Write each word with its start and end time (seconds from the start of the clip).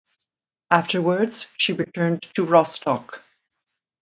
Afterwards 0.71 1.45
she 1.57 1.73
returned 1.73 2.23
to 2.33 2.43
Rostock. 2.45 3.21